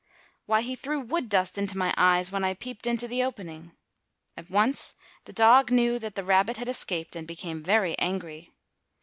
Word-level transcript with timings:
"Why, 0.47 0.61
he 0.61 0.75
threw 0.75 0.99
wood 0.99 1.29
dust 1.29 1.59
into 1.59 1.77
my 1.77 1.93
eyes 1.95 2.31
when 2.31 2.43
I 2.43 2.55
peeped 2.55 2.87
into 2.87 3.07
the 3.07 3.21
opening." 3.23 3.73
At 4.35 4.49
once 4.49 4.95
the 5.25 5.31
dog 5.31 5.69
knew 5.69 5.99
that 5.99 6.15
the 6.15 6.23
rabbit 6.23 6.57
had 6.57 6.67
escaped 6.67 7.15
and 7.15 7.27
became 7.27 7.61
very 7.61 7.95
angry. 7.99 8.51